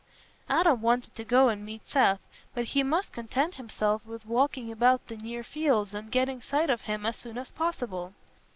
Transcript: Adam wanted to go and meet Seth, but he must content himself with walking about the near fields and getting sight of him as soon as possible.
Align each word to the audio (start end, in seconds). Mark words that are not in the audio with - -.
Adam 0.49 0.81
wanted 0.81 1.13
to 1.13 1.23
go 1.23 1.49
and 1.49 1.63
meet 1.63 1.87
Seth, 1.87 2.21
but 2.55 2.65
he 2.69 2.81
must 2.81 3.11
content 3.11 3.53
himself 3.53 4.03
with 4.03 4.25
walking 4.25 4.71
about 4.71 5.05
the 5.05 5.15
near 5.17 5.43
fields 5.43 5.93
and 5.93 6.11
getting 6.11 6.41
sight 6.41 6.71
of 6.71 6.81
him 6.81 7.05
as 7.05 7.15
soon 7.15 7.37
as 7.37 7.51
possible. 7.51 8.11